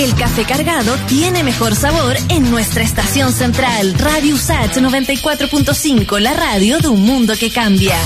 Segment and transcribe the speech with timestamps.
[0.00, 6.78] El café cargado tiene mejor sabor en nuestra estación central, Radio Sach 94.5, la radio
[6.78, 7.96] de un mundo que cambia.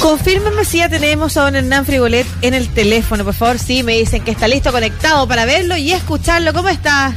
[0.00, 3.60] Confírmeme si ya tenemos a don Hernán Frigolet en el teléfono, por favor.
[3.60, 6.52] Sí, me dicen que está listo, conectado para verlo y escucharlo.
[6.52, 7.14] ¿Cómo está?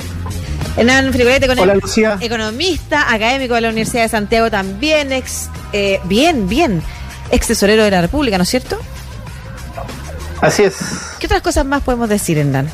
[0.77, 2.19] Hernán Frigolet, Hola, Lucía.
[2.21, 6.83] economista, académico de la Universidad de Santiago también, ex, eh, bien, bien,
[7.31, 8.79] ex tesorero de la República, ¿no es cierto?
[10.42, 10.76] Así es.
[11.20, 12.68] ¿Qué otras cosas más podemos decir, Hernán?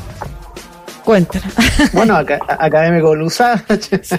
[1.04, 1.52] Cuéntanos.
[1.92, 3.62] Bueno, acá, académico Lusach,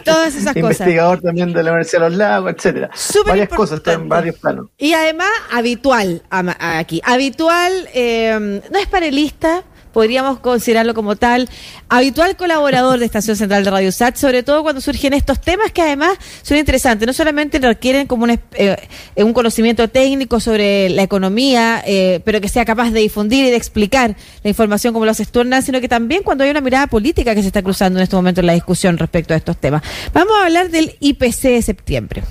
[0.04, 0.56] Todas esas cosas.
[0.56, 2.90] investigador también de la Universidad de los Lagos, etcétera.
[2.96, 3.56] Súper Varias importante.
[3.58, 4.68] cosas, está en varios planos.
[4.78, 7.02] Y además, habitual aquí.
[7.04, 11.50] Habitual, eh, no es panelista, podríamos considerarlo como tal.
[11.90, 15.82] Habitual colaborador de Estación Central de Radio Sat, sobre todo cuando surgen estos temas que
[15.82, 17.08] además son interesantes.
[17.08, 18.78] No solamente requieren como un, eh,
[19.18, 23.56] un conocimiento técnico sobre la economía, eh, pero que sea capaz de difundir y de
[23.56, 26.88] explicar la información como lo hace tú, Hernán, sino que también cuando hay una mirada
[26.88, 29.82] política que se está cruzando en este momento en la discusión respecto a estos temas.
[30.14, 32.24] Vamos a hablar del IPC de septiembre.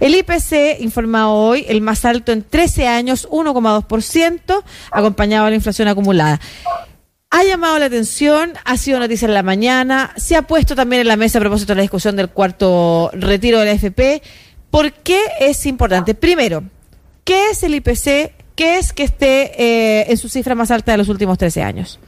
[0.00, 5.88] El IPC informado hoy, el más alto en 13 años, 1,2%, acompañado de la inflación
[5.88, 6.40] acumulada.
[7.32, 11.08] Ha llamado la atención, ha sido noticia en la mañana, se ha puesto también en
[11.08, 14.20] la mesa a propósito de la discusión del cuarto retiro de la FP.
[14.68, 16.16] ¿Por qué es importante?
[16.16, 16.64] Primero,
[17.22, 18.32] ¿qué es el IPC?
[18.56, 22.00] ¿Qué es que esté eh, en su cifra más alta de los últimos 13 años?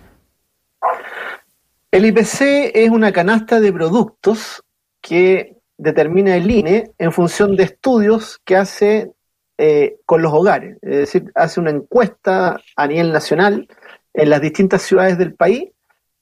[1.92, 4.60] El IPC es una canasta de productos
[5.00, 9.12] que determina el INE en función de estudios que hace
[9.56, 10.78] eh, con los hogares.
[10.82, 13.68] Es decir, hace una encuesta a nivel nacional
[14.14, 15.70] en las distintas ciudades del país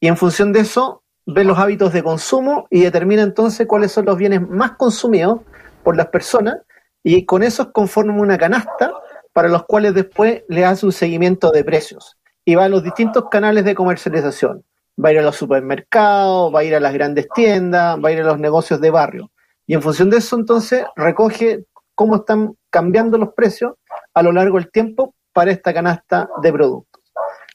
[0.00, 4.06] y en función de eso ve los hábitos de consumo y determina entonces cuáles son
[4.06, 5.40] los bienes más consumidos
[5.82, 6.58] por las personas
[7.02, 8.92] y con eso conforma una canasta
[9.32, 13.24] para los cuales después le hace un seguimiento de precios y va a los distintos
[13.30, 14.64] canales de comercialización.
[15.02, 18.12] Va a ir a los supermercados, va a ir a las grandes tiendas, va a
[18.12, 19.30] ir a los negocios de barrio.
[19.66, 21.64] Y en función de eso entonces recoge
[21.94, 23.74] cómo están cambiando los precios
[24.14, 26.99] a lo largo del tiempo para esta canasta de productos.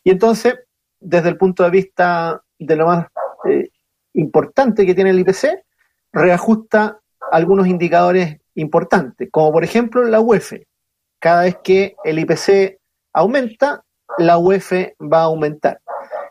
[0.05, 0.55] Y entonces,
[0.99, 3.07] desde el punto de vista de lo más
[3.49, 3.69] eh,
[4.13, 5.65] importante que tiene el IPC,
[6.13, 6.99] reajusta
[7.31, 10.53] algunos indicadores importantes, como por ejemplo la UEF.
[11.19, 12.79] Cada vez que el IPC
[13.13, 13.83] aumenta,
[14.19, 14.71] la UEF
[15.01, 15.81] va a aumentar.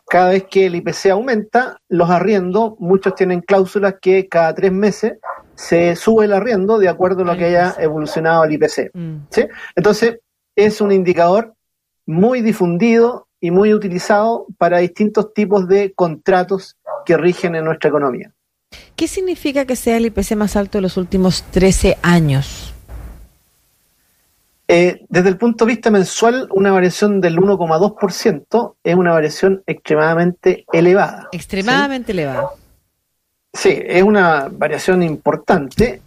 [0.06, 5.14] Cada vez que el IPC aumenta, los arriendos, muchos tienen cláusulas que cada tres meses
[5.56, 8.90] se sube el arriendo de acuerdo a lo que haya evolucionado el IPC.
[8.94, 9.16] Mm.
[9.30, 9.46] ¿sí?
[9.74, 10.20] Entonces,
[10.54, 11.54] es un indicador
[12.06, 18.32] muy difundido y muy utilizado para distintos tipos de contratos que rigen en nuestra economía.
[18.96, 22.72] ¿Qué significa que sea el IPC más alto de los últimos 13 años?
[24.66, 30.64] Eh, desde el punto de vista mensual, una variación del 1,2% es una variación extremadamente
[30.72, 31.28] elevada.
[31.30, 32.54] Extremadamente elevado.
[33.52, 36.00] Sí, es una variación importante,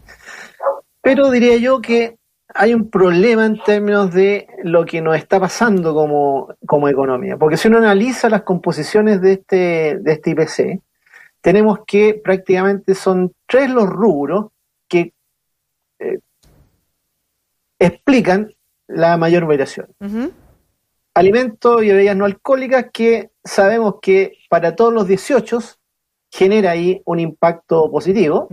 [1.03, 2.16] pero diría yo que
[2.53, 7.37] hay un problema en términos de lo que nos está pasando como, como economía.
[7.37, 10.81] Porque si uno analiza las composiciones de este, de este IPC,
[11.41, 14.47] tenemos que prácticamente son tres los rubros
[14.87, 15.13] que
[15.99, 16.19] eh,
[17.79, 18.53] explican
[18.87, 19.87] la mayor variación.
[21.13, 25.59] Alimentos y bebidas no alcohólicas que sabemos que para todos los 18
[26.31, 28.47] genera ahí un impacto positivo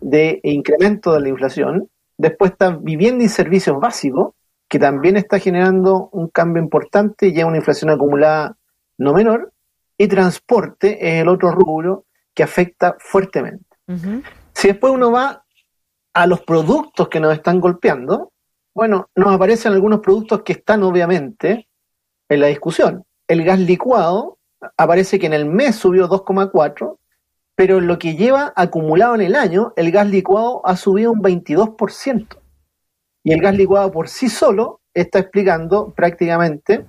[0.00, 1.88] de incremento de la inflación.
[2.18, 4.34] Después está vivienda y servicios básicos,
[4.68, 8.56] que también está generando un cambio importante y ya una inflación acumulada
[8.98, 9.52] no menor.
[9.96, 13.64] Y transporte es el otro rubro que afecta fuertemente.
[14.52, 15.44] Si después uno va
[16.12, 18.32] a los productos que nos están golpeando,
[18.74, 21.68] bueno, nos aparecen algunos productos que están obviamente
[22.28, 23.04] en la discusión.
[23.26, 24.38] El gas licuado
[24.76, 26.98] aparece que en el mes subió 2,4,
[27.58, 31.20] pero en lo que lleva acumulado en el año, el gas licuado ha subido un
[31.20, 32.38] 22%.
[33.24, 36.84] Y el gas licuado por sí solo está explicando prácticamente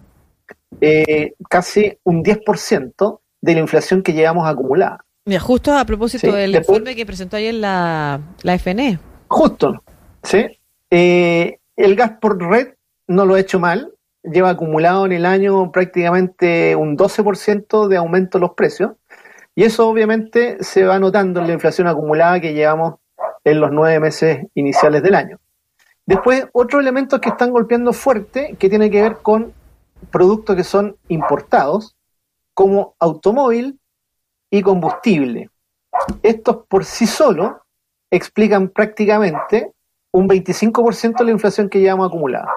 [0.79, 5.03] eh, casi un 10% de la inflación que llevamos acumulada.
[5.25, 8.99] Mira, justo a propósito Sí, del después- informe que presentó ayer la, la FNE.
[9.27, 9.83] Justo,
[10.21, 10.45] ¿sí?
[10.91, 12.75] Eh, el gas por red
[13.07, 13.91] no lo ha hecho mal,
[14.21, 18.91] lleva acumulado en el año prácticamente un 12% de aumento de los precios,
[19.55, 22.95] y eso obviamente se va notando en la inflación acumulada que llevamos
[23.43, 25.39] en los nueve meses iniciales del año.
[26.05, 29.53] Después, otros elementos que están golpeando fuerte, que tiene que ver con
[30.11, 31.95] productos que son importados,
[32.53, 33.79] como automóvil
[34.49, 35.49] y combustible.
[36.23, 37.53] Estos por sí solos
[38.11, 39.71] explican prácticamente
[40.11, 42.51] un 25% de la inflación que llevamos acumulada.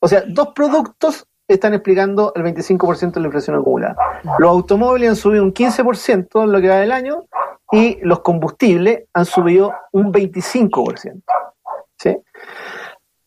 [0.00, 3.96] O sea, dos productos están explicando el 25% de la inflación acumulada.
[4.38, 7.24] Los automóviles han subido un 15% en lo que va del año
[7.72, 11.22] y los combustibles han subido un 25%.
[11.98, 12.18] ¿sí?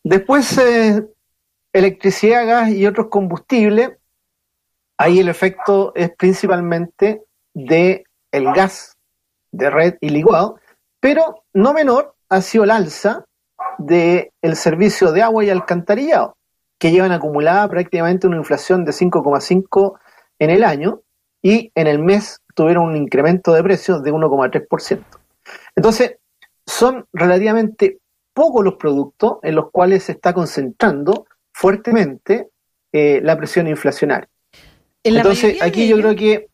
[0.04, 1.06] Después, eh,
[1.72, 3.92] electricidad, gas y otros combustibles,
[4.98, 7.22] ahí el efecto es principalmente
[7.54, 8.96] de el gas
[9.50, 10.58] de red y licuado,
[11.00, 13.24] pero no menor ha sido el alza
[13.78, 16.36] del el servicio de agua y alcantarillado,
[16.82, 20.00] que llevan acumulada prácticamente una inflación de 5,5
[20.40, 21.02] en el año
[21.40, 25.04] y en el mes tuvieron un incremento de precios de 1,3%.
[25.76, 26.16] Entonces,
[26.66, 28.00] son relativamente
[28.34, 32.48] pocos los productos en los cuales se está concentrando fuertemente
[32.90, 34.28] eh, la presión inflacionaria.
[35.04, 36.48] Entonces, aquí yo creo que...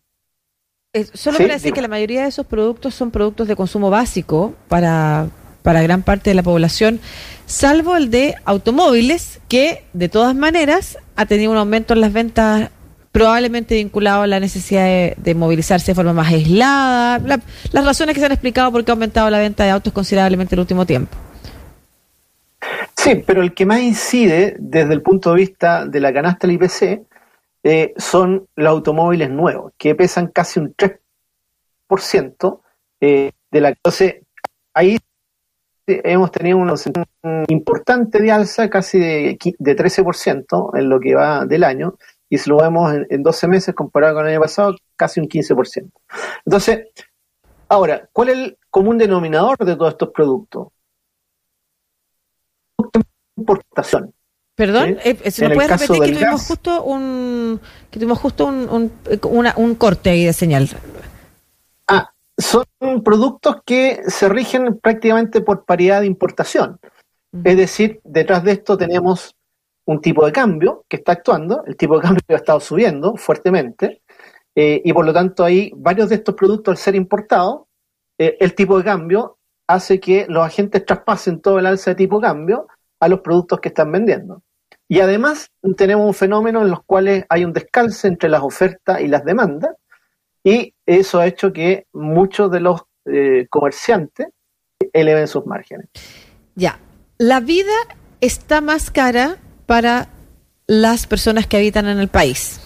[1.15, 5.31] solo para decir que la mayoría de esos productos son productos de consumo básico para,
[5.63, 7.01] para gran parte de la población,
[7.47, 12.71] salvo el de automóviles, que de todas maneras ha tenido un aumento en las ventas
[13.13, 17.19] probablemente vinculado a la necesidad de, movilizarse de forma más aislada,
[17.73, 20.55] las razones que se han explicado por qué ha aumentado la venta de autos considerablemente
[20.55, 21.17] en el último tiempo.
[22.97, 26.57] Sí, pero el que más incide desde el punto de vista de la canasta del
[26.57, 27.07] IPC
[27.63, 30.75] eh, son los automóviles nuevos, que pesan casi un
[31.89, 32.61] 3%
[33.01, 33.71] eh, de la...
[33.71, 34.17] Entonces,
[34.75, 34.99] ahí
[35.89, 36.75] hemos tenido una
[37.49, 41.95] importante de alza, casi de, de 13% en lo que va del año,
[42.31, 45.91] y si lo vemos en, 12 meses comparado con el año pasado, casi un 15%.
[46.45, 46.89] Entonces,
[47.69, 50.69] ahora, ¿cuál es el común denominador de todos estos productos?
[53.37, 54.13] Importación.
[54.55, 55.17] Perdón, ¿sí?
[55.25, 57.61] eh, ¿se puede repetir que tuvimos justo un
[57.93, 58.91] que tuvimos justo un,
[59.57, 60.69] un, corte ahí de señal?
[62.39, 62.65] Son
[63.03, 66.79] productos que se rigen prácticamente por paridad de importación.
[67.45, 69.35] Es decir, detrás de esto tenemos
[69.87, 74.03] un tipo de cambio que está actuando, el tipo de cambio ha estado subiendo fuertemente,
[74.55, 77.63] eh, y por lo tanto ahí varios de estos productos al ser importados,
[78.19, 82.21] eh, el tipo de cambio hace que los agentes traspasen todo el alza de tipo
[82.21, 82.67] de cambio
[83.01, 84.43] a los productos que están vendiendo.
[84.89, 89.09] Y además tenemos un fenómeno en los cuales hay un descalce entre las ofertas y
[89.09, 89.77] las demandas,
[90.45, 94.29] y eso ha hecho que muchos de los eh, comerciantes
[94.93, 95.89] eleven sus márgenes.
[96.55, 96.79] Ya,
[97.19, 97.73] la vida
[98.21, 100.09] está más cara para
[100.67, 102.61] las personas que habitan en el país.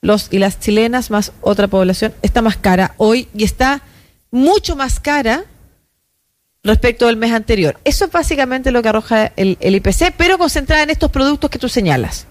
[0.00, 3.82] Los y las chilenas más otra población está más cara hoy y está
[4.30, 5.44] mucho más cara
[6.64, 7.78] respecto al mes anterior.
[7.84, 11.68] Eso es básicamente lo que arroja el, IPC, pero concentrada en estos productos que tú
[11.68, 12.26] señalas.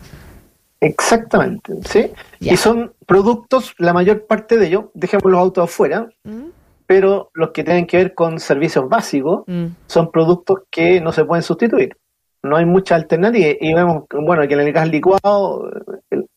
[0.83, 2.11] Exactamente, ¿sí?
[2.39, 6.45] Y son productos, la mayor parte de ellos, dejemos los autos afuera, mm.
[6.85, 9.65] pero los que tienen que ver con servicios básicos mm.
[9.87, 11.97] son productos que no se pueden sustituir
[12.43, 15.71] no hay mucha alternativa y vemos, bueno, que en el gas licuado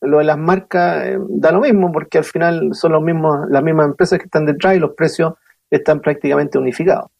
[0.00, 3.62] lo de las marcas eh, da lo mismo porque al final son los mismos, las
[3.62, 5.34] mismas empresas que están detrás y los precios
[5.68, 7.10] están prácticamente unificados.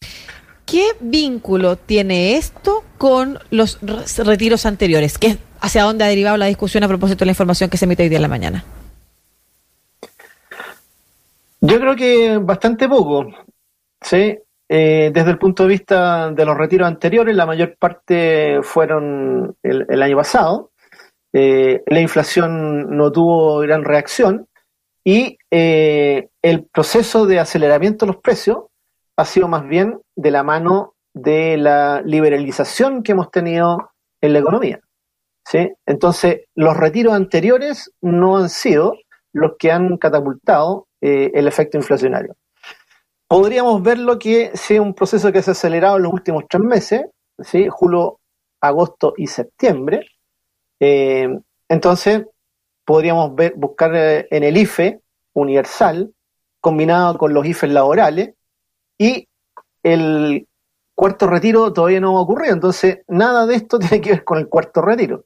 [0.67, 3.79] ¿Qué vínculo tiene esto con los
[4.19, 5.17] retiros anteriores?
[5.17, 8.03] ¿Qué, ¿Hacia dónde ha derivado la discusión a propósito de la información que se emite
[8.03, 8.65] hoy día en la mañana?
[11.61, 13.27] Yo creo que bastante poco.
[14.01, 14.39] ¿sí?
[14.69, 20.03] Eh, desde el punto de vista de los retiros anteriores, la mayor parte fueron el,
[20.03, 20.73] año pasado.
[21.33, 24.49] Eh, la inflación no tuvo gran reacción
[25.05, 28.65] y eh, el proceso de aceleramiento de los precios
[29.17, 34.39] ha sido más bien de la mano de la liberalización que hemos tenido en la
[34.41, 34.81] economía.
[35.45, 35.73] ¿sí?
[35.87, 38.97] Entonces, los retiros anteriores no han sido
[39.33, 42.35] los que han catapultado el efecto inflacionario
[43.29, 47.03] podríamos verlo que sea un proceso que se ha acelerado en los últimos tres meses,
[47.39, 47.67] ¿sí?
[47.71, 48.21] julio,
[48.61, 50.07] agosto y septiembre.
[50.81, 51.29] Eh,
[51.69, 52.25] entonces,
[52.85, 55.01] podríamos ver, buscar eh, en el IFE
[55.35, 56.13] universal,
[56.61, 58.35] combinado con los IFE laborales,
[58.99, 59.29] y
[59.83, 60.47] el
[60.95, 62.55] cuarto retiro todavía no ha ocurrido.
[62.55, 65.25] Entonces, nada de esto tiene que ver con el cuarto retiro.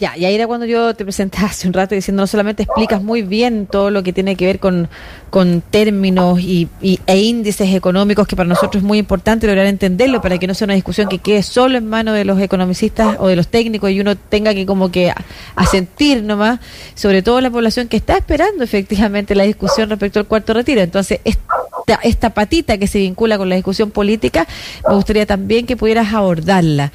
[0.00, 3.02] Ya, y ahí era cuando yo te presenté hace un rato diciendo, no solamente explicas
[3.02, 4.88] muy bien todo lo que tiene que ver con,
[5.28, 10.38] con términos y, e índices económicos, que para nosotros es muy importante lograr entenderlo para
[10.38, 13.34] que no sea una discusión que quede solo en manos de los economistas o de
[13.34, 15.12] los técnicos y uno tenga que como que
[15.56, 16.60] asentir nomás,
[16.94, 20.80] sobre todo la población que está esperando efectivamente la discusión respecto al cuarto retiro.
[20.80, 24.46] Entonces, esta, esta patita que se vincula con la discusión política,
[24.88, 26.92] me gustaría también que pudieras abordarla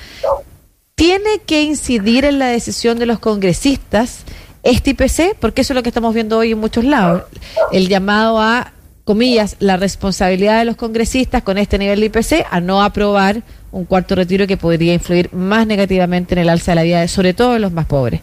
[0.96, 4.24] tiene que incidir en la decisión de los congresistas
[4.64, 7.24] este IPC, porque eso es lo que estamos viendo hoy en muchos lados.
[7.72, 8.72] El llamado a,
[9.04, 13.86] comillas, la responsabilidad de los congresistas con este nivel de IPC a no aprobar un
[13.86, 17.54] cuarto retiro que podría influir más negativamente en el alza de la vida, sobre todo
[17.54, 18.22] de los más pobres.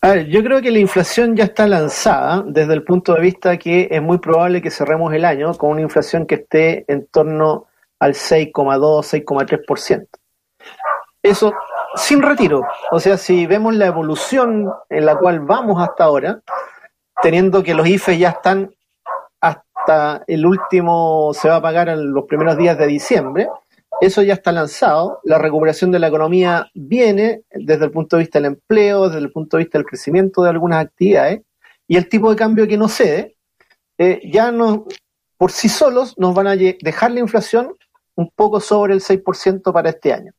[0.00, 3.58] A ver, yo creo que la inflación ya está lanzada desde el punto de vista
[3.58, 7.66] que es muy probable que cerremos el año con una inflación que esté en torno
[7.98, 10.06] al 6,2, 6,3%.
[11.28, 11.52] Eso
[11.94, 12.62] sin retiro.
[12.90, 16.40] O sea, si vemos la evolución en la cual vamos hasta ahora,
[17.22, 18.70] teniendo que los IFE ya están
[19.40, 23.48] hasta el último, se va a pagar en los primeros días de diciembre,
[24.00, 28.38] eso ya está lanzado, la recuperación de la economía viene desde el punto de vista
[28.38, 31.42] del empleo, desde el punto de vista del crecimiento de algunas actividades,
[31.86, 33.36] y el tipo de cambio que no cede,
[33.98, 34.86] eh, ya no,
[35.36, 37.74] por sí solos nos van a dejar la inflación
[38.14, 40.32] un poco sobre el 6% para este año.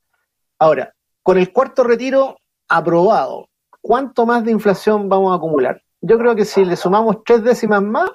[0.60, 2.38] Ahora, con el cuarto retiro
[2.68, 3.48] aprobado,
[3.82, 5.82] ¿cuánto más de inflación vamos a acumular?
[6.02, 8.12] Yo creo que si le sumamos tres décimas más,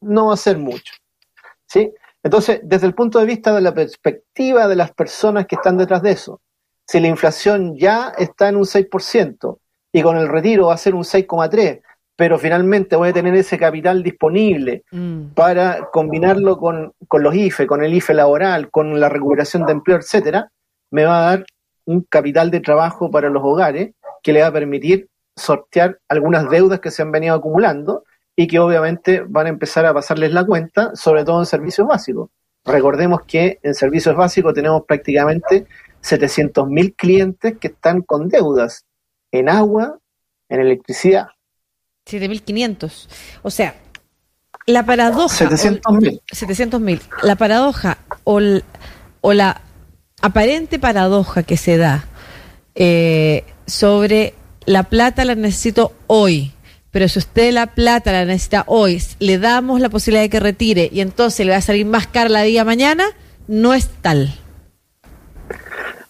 [0.00, 0.94] no va a ser mucho.
[1.66, 1.92] ¿sí?
[2.22, 6.02] Entonces, desde el punto de vista de la perspectiva de las personas que están detrás
[6.02, 6.40] de eso,
[6.86, 9.58] si la inflación ya está en un 6%
[9.92, 11.82] y con el retiro va a ser un 6,3%,
[12.16, 15.28] pero finalmente voy a tener ese capital disponible mm.
[15.28, 20.50] para combinarlo con, los IFE, con el IFE laboral, con la recuperación de empleo, etcétera,
[20.90, 21.46] me va a dar
[21.84, 26.80] un capital de trabajo para los hogares que le va a permitir sortear algunas deudas
[26.80, 28.04] que se han venido acumulando
[28.36, 32.30] y que obviamente van a empezar a pasarles la cuenta, sobre todo en servicios básicos.
[32.64, 35.66] Recordemos que en servicios básicos tenemos prácticamente
[36.02, 38.84] 700.000 clientes que están con deudas
[39.32, 39.98] en agua,
[40.48, 41.28] en electricidad,
[42.10, 43.08] 7.500.
[43.42, 43.74] O sea,
[44.66, 45.48] la paradoja.
[45.48, 46.20] 700.000.
[46.32, 47.00] 700.000.
[47.22, 48.40] La paradoja o,
[49.20, 49.60] o, la
[50.20, 52.04] aparente paradoja que se da
[52.74, 54.34] eh, sobre
[54.66, 56.52] la plata la necesito hoy.
[56.90, 60.88] Pero si usted la plata la necesita hoy, le damos la posibilidad de que retire
[60.92, 63.04] y entonces le va a salir más cara la día mañana,
[63.46, 64.34] no es tal.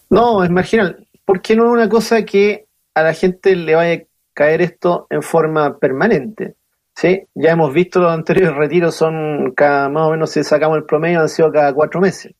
[0.09, 1.07] No, es marginal.
[1.23, 4.03] Porque no es una cosa que a la gente le vaya
[4.33, 6.55] caer esto en forma permanente.
[6.95, 7.27] ¿sí?
[7.35, 11.21] Ya hemos visto los anteriores retiros, son cada, más o menos si sacamos el promedio,
[11.21, 12.33] han sido cada cuatro meses.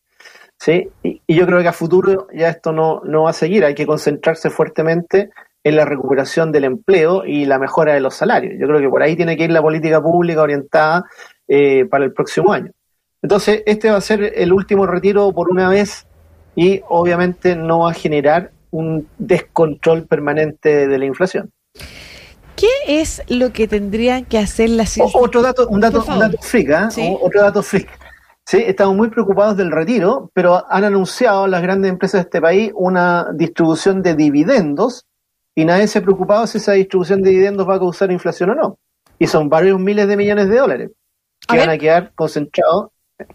[0.62, 0.90] ¿Sí?
[1.04, 3.88] Y, yo creo que a futuro ya esto no, no va a seguir, hay que
[3.88, 5.32] concentrarse fuertemente
[5.64, 8.54] en la recuperación del empleo y la mejora de los salarios.
[8.60, 11.06] Yo creo que por ahí tiene que ir la política pública orientada
[11.48, 12.72] eh, para el próximo año.
[13.22, 16.06] Entonces, este va a ser el último retiro por una vez
[16.56, 21.52] y obviamente no va a generar un descontrol permanente de la inflación.
[22.56, 26.70] ¿Qué es lo que tendrían que hacer las Otro dato, un dato, un dato freak,
[26.98, 27.18] ¿eh?
[27.22, 28.01] Otro dato freak.
[28.52, 32.74] Sí, estamos muy preocupados del retiro, pero han anunciado las grandes empresas de este país
[32.76, 35.06] una distribución de dividendos
[35.56, 38.56] y nadie se ha preocupado si esa distribución de dividendos va a causar inflación o
[38.56, 38.80] no.
[39.18, 40.92] Y son varios miles de millones de dólares
[41.48, 42.90] que van a quedar concentrados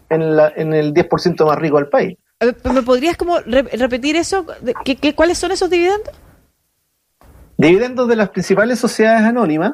[0.07, 2.15] en, la, en el 10% más rico del país.
[2.71, 4.45] ¿Me podrías como repetir eso?
[4.85, 6.13] ¿Qué, qué, cuáles son esos dividendos?
[7.57, 9.73] Dividendos de las principales sociedades anónimas,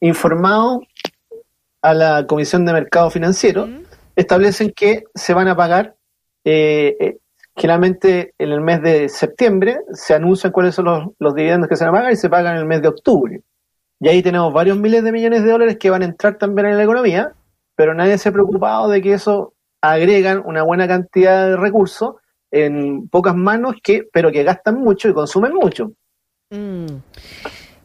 [0.00, 0.80] informados
[1.80, 3.68] a la Comisión de Mercado Financiero,
[4.16, 5.94] establecen que se van a pagar
[6.44, 7.18] eh, eh,
[7.56, 11.94] generalmente en el mes de septiembre, se anuncian cuáles son los, dividendos que se van
[11.94, 13.40] a pagar y se pagan en el mes de octubre.
[14.00, 16.76] Y ahí tenemos varios miles de millones de dólares que van a entrar también en
[16.76, 17.32] la economía,
[17.76, 22.16] pero nadie se ha preocupado de que eso agregan una buena cantidad de recursos
[22.50, 25.92] en pocas manos, que, pero que gastan mucho y consumen mucho.
[26.50, 26.86] Mm.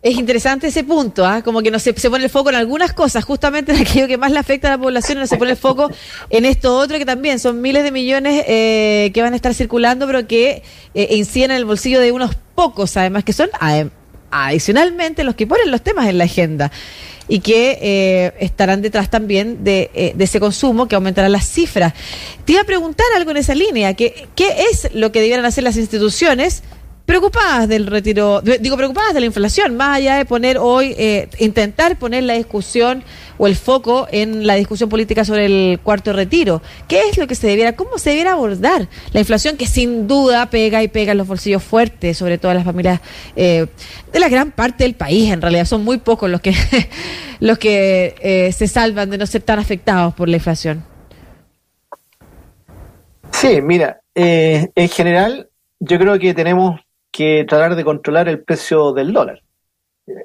[0.01, 1.41] Es interesante ese punto, ¿ah?
[1.41, 4.31] como que no se, pone el foco en algunas cosas, justamente en aquello que más
[4.31, 5.91] le afecta a la población, no se pone el foco
[6.29, 10.05] en esto otro que también son miles de millones eh, que van a estar circulando,
[10.07, 10.63] pero que
[10.93, 13.49] eh, inciden en el bolsillo de unos pocos, además, que son
[14.31, 16.71] adicionalmente los que ponen los temas en la agenda
[17.27, 21.93] y que eh, estarán detrás también de, de, ese consumo que aumentará las cifras.
[22.45, 25.65] Te iba a preguntar algo en esa línea, que, ¿qué es lo que debieran hacer
[25.65, 26.63] las instituciones?
[27.09, 31.97] Preocupadas del retiro, digo preocupadas de la inflación, más allá de poner hoy, eh, intentar
[31.97, 33.03] poner la discusión
[33.39, 36.61] o el foco en la discusión política sobre el cuarto retiro.
[36.87, 40.51] ¿Qué es lo que se debiera, cómo se debiera abordar la inflación que sin duda
[40.51, 43.01] pega y pega en los bolsillos fuertes, sobre todo las familias
[43.35, 43.65] eh,
[44.13, 46.53] de la gran parte del país, en realidad son muy pocos los que,
[47.39, 50.85] los que eh, se salvan de no ser tan afectados por la inflación?
[53.31, 55.49] Sí, mira, en general
[55.79, 56.79] yo creo que tenemos
[57.19, 59.43] que tratar de controlar el precio del dólar.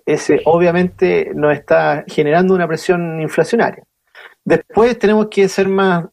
[0.07, 3.83] Ese obviamente nos está generando una presión inflacionaria.
[4.45, 6.05] Después tenemos que ser más,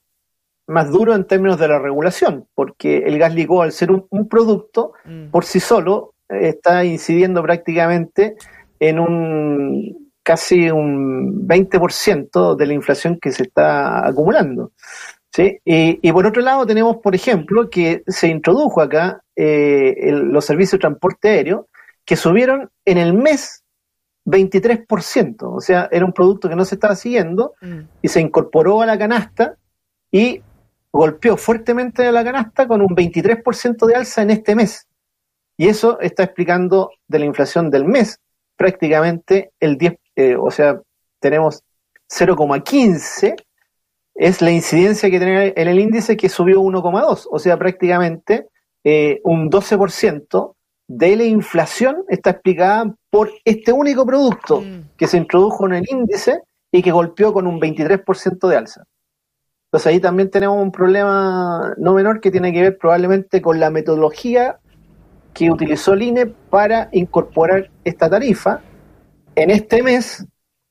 [0.65, 4.93] más duros en términos de la regulación, porque el gas licuado, al ser un, producto,
[5.05, 5.29] mm.
[5.29, 8.35] por sí solo, está incidiendo prácticamente
[8.79, 14.71] en un casi un 20% de la inflación que se está acumulando.
[15.31, 15.59] ¿Sí?
[15.65, 20.73] Y, y, por otro lado tenemos, por ejemplo, que se introdujo acá eh, los servicios
[20.73, 21.67] de transporte aéreo
[22.05, 23.63] que subieron en el mes
[24.25, 27.79] 23%, o sea, era un producto que no se estaba siguiendo mm.
[28.01, 29.55] y se incorporó a la canasta
[30.11, 30.41] y
[30.91, 34.87] golpeó fuertemente a la canasta con un 23% de alza en este mes.
[35.57, 38.19] Y eso está explicando de la inflación del mes
[38.55, 40.79] prácticamente el 10, eh, o sea,
[41.19, 41.63] tenemos
[42.09, 43.35] 0,15
[44.15, 48.47] es la incidencia que tiene en el índice que subió 1,2, o sea, prácticamente
[48.83, 50.55] eh, un 12%
[50.87, 54.97] de la inflación está explicada por este único producto mm.
[54.97, 56.41] que se introdujo en el índice
[56.71, 58.83] y que golpeó con un 23% de alza.
[59.67, 63.69] Entonces ahí también tenemos un problema no menor que tiene que ver probablemente con la
[63.69, 64.59] metodología
[65.33, 68.59] que utilizó el INE para incorporar esta tarifa
[69.35, 70.25] en este mes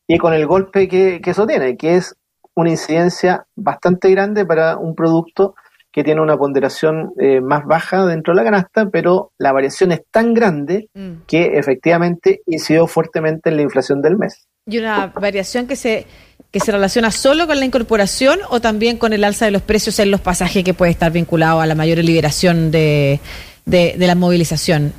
[0.06, 2.14] y con el golpe que, eso tiene, que es
[2.60, 5.54] una incidencia bastante grande para un producto
[5.92, 10.02] que tiene una ponderación eh, más baja dentro de la canasta, pero la variación es
[10.10, 11.22] tan grande mm.
[11.26, 14.46] que efectivamente incidió fuertemente en la inflación del mes.
[14.66, 16.06] ¿Y una variación que se,
[16.52, 19.98] que se relaciona solo con la incorporación o también con el alza de los precios
[19.98, 23.18] en los pasajes que puede estar vinculado a la mayor liberación de,
[23.66, 24.92] de, la movilización?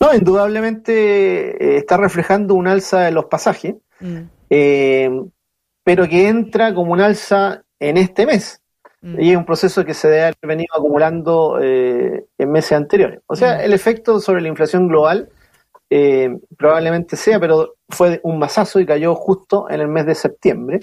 [0.00, 4.18] No, indudablemente eh, está reflejando un alza de los pasajes, mm.
[4.50, 5.10] eh,
[5.84, 8.60] pero que entra como un alza en este mes.
[9.02, 9.20] Mm.
[9.20, 13.20] Y es un proceso que se debe haber venido acumulando eh, en meses anteriores.
[13.26, 13.60] O sea, mm.
[13.60, 15.28] el efecto sobre la inflación global
[16.58, 20.80] probablemente sea, pero fue un masazo y cayó justo en el mes de septiembre.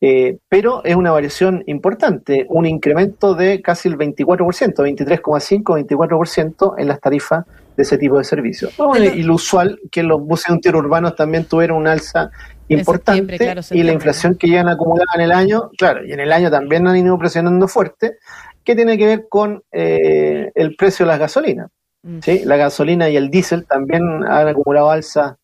[0.00, 4.36] Eh, pero es una variación importante, un incremento de casi el 24%,
[4.74, 8.74] 23,5, 24% en las tarifas de ese tipo de servicios.
[9.14, 12.30] y lo usual que los buses interurbanos también tuvieron un alza
[12.68, 13.38] importante
[13.70, 16.86] y la inflación que llegan acumulada en el año, claro, y en el año también
[16.86, 18.18] han ido presionando fuerte,
[18.64, 21.70] que tiene que ver con eh, el precio de las gasolinas.
[22.02, 22.18] Mm.
[22.20, 22.42] ¿sí?
[22.44, 25.38] La gasolina y el diésel también han acumulado alza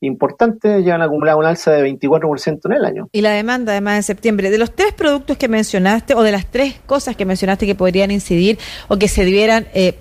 [0.00, 3.08] importantes, llegan a acumular un alza de 24% en el año.
[3.12, 4.50] Y la demanda, además, en septiembre.
[4.50, 8.10] De los tres productos que mencionaste, o de las tres cosas que mencionaste que podrían
[8.10, 9.98] incidir o que se debieran eh,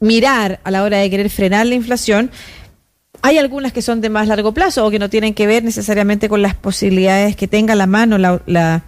[0.00, 2.30] mirar a la hora de querer frenar la inflación,
[3.26, 6.28] hay algunas que son de más largo plazo o que no tienen que ver necesariamente
[6.28, 8.84] con las posibilidades que tenga la mano la, la,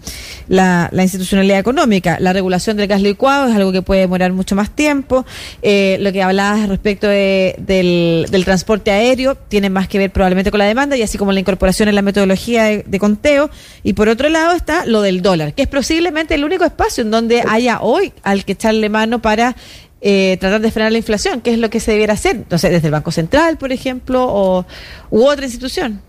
[0.46, 2.18] la, institucionalidad económica.
[2.20, 5.27] La regulación del gas licuado es algo que puede demorar mucho más tiempo.
[5.61, 10.53] Eh, lo que hablabas respecto de, del, del, transporte aéreo tiene más que ver probablemente
[10.53, 13.51] con la demanda y así como la incorporación en la metodología de, de conteo.
[13.83, 17.11] Y por otro lado está lo del dólar, que es posiblemente el único espacio en
[17.11, 19.57] donde haya hoy al que echarle mano para
[20.00, 22.44] eh, tratar de frenar la inflación, ¿qué es lo que se debiera hacer?
[22.50, 24.64] No sé, desde el Banco Central, por ejemplo, o,
[25.11, 26.00] u otra institución.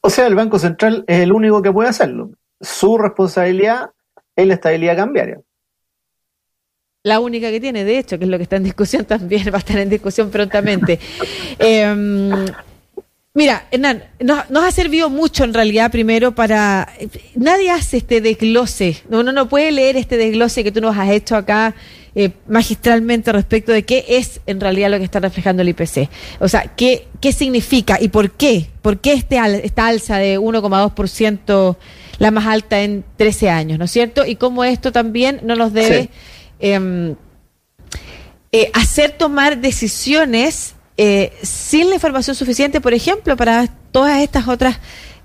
[0.00, 2.30] O sea, el Banco Central es el único que puede hacerlo.
[2.60, 3.90] Su responsabilidad
[4.36, 5.40] es la estabilidad cambiaria.
[7.02, 9.56] La única que tiene, de hecho, que es lo que está en discusión también, va
[9.56, 10.98] a estar en discusión prontamente.
[11.58, 12.46] eh,
[13.32, 16.92] Mira, Hernán, nos, ha servido mucho en realidad primero para...
[17.36, 21.36] Nadie hace este desglose, uno no puede leer este desglose que tú nos has hecho
[21.36, 21.76] acá
[22.16, 26.08] eh, magistralmente respecto de qué es en realidad lo que está reflejando el IPC.
[26.40, 31.76] O sea, qué, qué significa y por qué, por qué este esta alza de 1,2%,
[32.18, 34.26] la más alta en 13 años, ¿no es cierto?
[34.26, 36.10] Y cómo esto también no nos debe
[36.58, 37.14] em,
[38.50, 44.76] eh, hacer tomar decisiones eh, sin la información suficiente, por ejemplo, para todas estas otras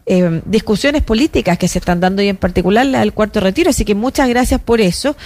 [0.06, 3.72] eh, discusiones políticas que se están dando y en particular la del cuarto retiro.
[3.72, 5.18] Así que muchas gracias por eso.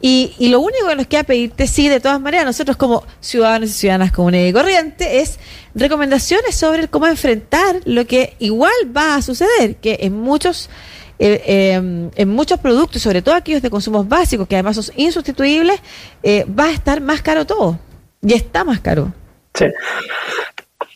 [0.00, 3.72] Y, lo único que nos queda pedirte, sí, de todas maneras, nosotros como ciudadanos y
[3.72, 5.40] ciudadanas comunes y corriente, es
[5.74, 10.70] recomendaciones sobre cómo enfrentar lo que igual va a suceder, que en muchos...
[11.18, 15.80] Eh, en muchos productos, sobre todo aquellos de consumos básicos, que además son insustituibles,
[16.24, 17.80] va a estar más caro todo.
[18.22, 19.12] Y está más caro.
[19.56, 19.66] Sí.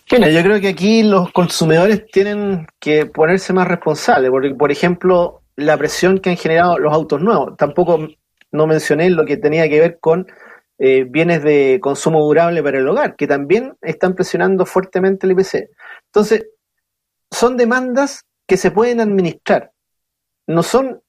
[0.08, 5.76] yo creo que aquí los consumidores tienen que ponerse más responsables, porque, por ejemplo, la
[5.76, 7.56] presión que han generado los autos nuevos.
[7.56, 8.08] Tampoco
[8.52, 10.26] no mencioné lo que tenía que ver con
[10.78, 15.68] eh, bienes de consumo durable para el hogar, que también están presionando fuertemente el IPC.
[16.06, 16.46] Entonces,
[17.30, 19.72] son demandas que se pueden administrar.
[20.46, 21.02] No son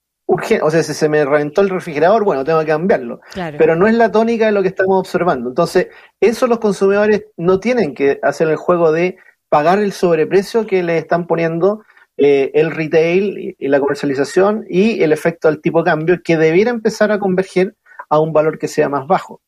[0.62, 3.20] o sea, si se me reventó el refrigerador, bueno, tengo que cambiarlo.
[3.34, 5.50] Pero no es la tónica de lo que estamos observando.
[5.50, 5.88] Entonces,
[6.20, 9.16] eso los consumidores no tienen que hacer el juego de
[9.48, 11.82] pagar el sobreprecio que le están poniendo
[12.16, 16.70] eh, el retail y, la comercialización y el efecto del tipo de cambio que debiera
[16.70, 17.74] empezar a converger
[18.08, 19.40] a un valor que sea más bajo.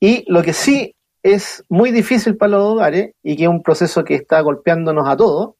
[0.00, 4.04] Y lo que sí es muy difícil para los hogares y que es un proceso
[4.04, 5.54] que está golpeándonos a todos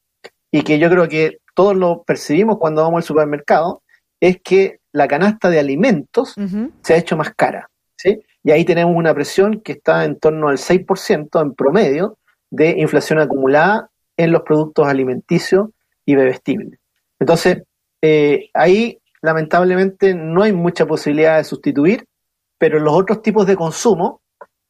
[0.51, 3.82] y que yo creo que todos lo percibimos cuando vamos al supermercado,
[4.23, 6.33] es que la canasta de alimentos
[6.81, 7.69] se ha hecho más cara.
[7.97, 8.21] ¿sí?
[8.41, 12.17] Y ahí tenemos una presión que está en torno al 6% en promedio
[12.49, 15.71] de inflación acumulada en los productos alimenticios
[16.05, 16.79] y bebestibles.
[17.19, 17.63] Entonces,
[18.01, 22.05] eh, ahí lamentablemente no hay mucha posibilidad de sustituir,
[22.57, 24.21] pero en los otros tipos de consumo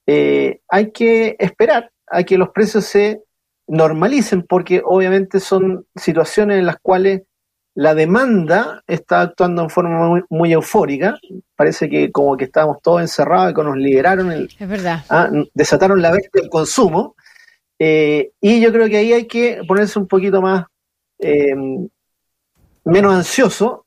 [0.08, 3.22] eh, hay que esperar a que los precios se
[3.68, 7.22] normalicen, porque obviamente son situaciones en las cuales
[7.76, 11.18] la demanda está actuando en forma muy, eufórica.
[11.56, 15.04] Parece que como que estábamos todos encerrados y que nos liberaron, el, es verdad.
[15.10, 17.16] Ah, desataron la bestia del consumo.
[17.80, 20.66] Eh, y yo creo que ahí hay que ponerse un poquito más
[21.20, 21.56] eh,
[22.86, 23.86] menos ansioso,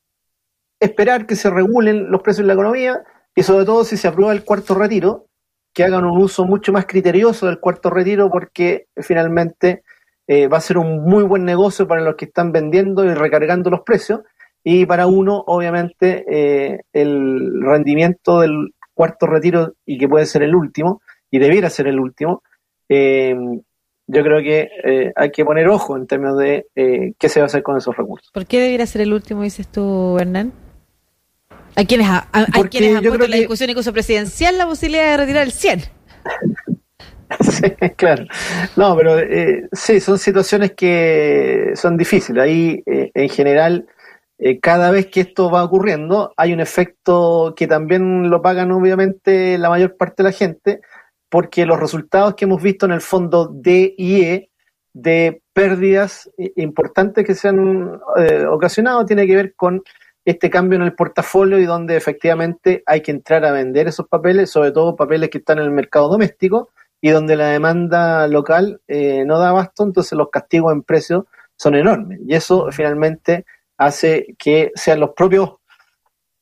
[0.81, 3.03] esperar que se regulen los precios de la economía
[3.35, 5.27] y sobre todo si se aprueba el cuarto retiro,
[5.73, 9.85] que hagan un uso mucho más criterioso del cuarto retiro porque finalmente
[10.29, 13.71] eh, va a ser un muy buen negocio para los que están vendiendo y recargando
[13.71, 14.21] los precios
[14.65, 20.55] y para uno obviamente eh, el rendimiento del cuarto retiro y que puede ser el
[20.55, 22.43] último y debiera ser el último
[22.89, 23.37] eh,
[24.09, 27.65] yo creo que hay que poner ojo en términos de qué se va a hacer
[27.65, 28.31] con esos recursos.
[28.33, 30.53] ¿Por qué debiera ser el último, dices tú, Hernán?
[31.75, 35.43] Hay quienes, hay quienes han puesto en la discusión incluso presidencial la posibilidad de retirar
[35.43, 35.81] el 100.
[37.41, 38.25] Sí, claro.
[38.77, 42.43] No, pero eh, sí, son situaciones que son difíciles.
[42.43, 43.87] Ahí, eh, en general,
[44.39, 49.59] eh, cada vez que esto va ocurriendo, hay un efecto que también lo pagan, obviamente,
[49.59, 50.81] la mayor parte de la gente,
[51.29, 54.51] porque los resultados que hemos visto en el fondo D y E
[54.93, 58.01] de pérdidas importantes que se han
[58.49, 59.83] ocasionado tiene que ver con
[60.25, 64.51] este cambio en el portafolio y donde efectivamente hay que entrar a vender esos papeles,
[64.51, 69.25] sobre todo papeles que están en el mercado doméstico y donde la demanda local eh,
[69.27, 71.25] no da abasto, entonces los castigos en precios
[71.57, 72.21] son enormes.
[72.27, 73.45] Y eso finalmente
[73.77, 75.55] hace que sean los propios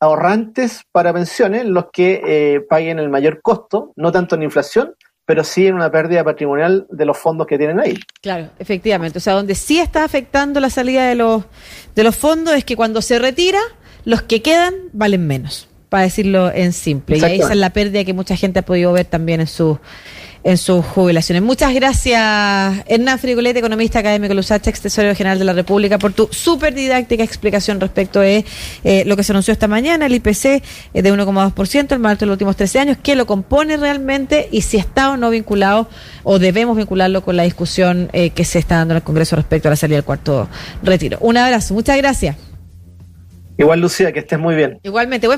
[0.00, 4.94] ahorrantes para pensiones los que eh, paguen el mayor costo, no tanto en inflación,
[5.26, 7.98] pero sí en una pérdida patrimonial de los fondos que tienen ahí.
[8.20, 9.18] Claro, efectivamente.
[9.18, 11.44] O sea, donde sí está afectando la salida de los,
[11.94, 13.60] de los fondos es que cuando se retira,
[14.04, 17.16] los que quedan valen menos, para decirlo en simple.
[17.16, 19.78] Y ahí esa es la pérdida que mucha gente ha podido ver también en su
[20.44, 21.42] en sus jubilaciones.
[21.42, 22.20] Muchas gracias,
[22.86, 27.24] Hernán Frigolete, economista académico Lusache, ex tesorero general de la República, por tu súper didáctica
[27.24, 28.44] explicación respecto de
[28.84, 32.26] eh, lo que se anunció esta mañana, el IPC eh, de 1,2%, el marco de
[32.26, 35.88] los últimos 13 años, qué lo compone realmente y si está o no vinculado
[36.22, 39.68] o debemos vincularlo con la discusión eh, que se está dando en el Congreso respecto
[39.68, 40.48] a la salida del cuarto
[40.82, 41.18] retiro.
[41.20, 42.36] Un abrazo, muchas gracias.
[43.56, 44.80] Igual, Lucía, que estés muy bien.
[44.82, 45.28] Igualmente.